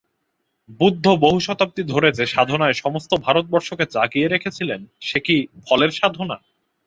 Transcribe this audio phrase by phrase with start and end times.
[0.79, 5.35] বুদ্ধ বহু শতাব্দী ধরে যে সাধনায় সমস্ত ভারতবর্ষকে জাগিয়ে রেখেছিলেন সে কি
[5.67, 6.37] ফলের সাধনা?